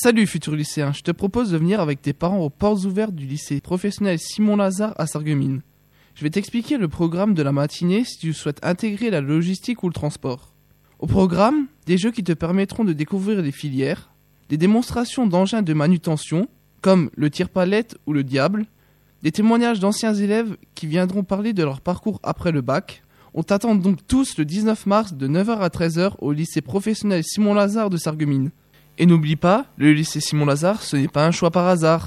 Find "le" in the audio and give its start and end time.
6.78-6.86, 9.88-9.92, 17.16-17.28, 18.12-18.22, 22.52-22.60, 24.38-24.44, 29.76-29.92